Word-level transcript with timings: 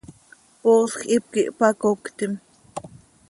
¡Poosj 0.61 0.93
hipquih 1.11 1.51
hpacoctim! 1.55 2.33